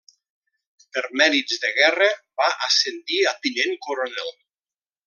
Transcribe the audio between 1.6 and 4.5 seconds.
de guerra va ascendir a Tinent coronel.